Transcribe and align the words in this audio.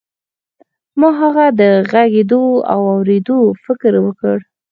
ما 0.99 1.09
هغه 1.21 1.45
ته 1.49 1.55
د 1.59 1.61
غږېدو 1.91 2.43
او 2.73 2.79
اورېدو 2.93 3.39
فکر 3.65 3.93
ورکړ. 4.03 4.37